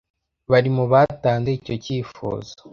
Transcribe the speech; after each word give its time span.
Bari 0.51 0.69
mu 0.75 0.85
batanze 0.91 1.49
icyo 1.59 1.75
cyifuzo 1.83 2.51